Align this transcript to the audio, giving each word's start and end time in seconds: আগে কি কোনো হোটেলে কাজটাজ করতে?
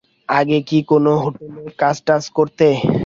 আগে 0.31 0.57
কি 0.69 0.79
কোনো 0.89 1.11
হোটেলে 1.23 1.61
কাজটাজ 1.79 2.23
করতে? 2.37 2.67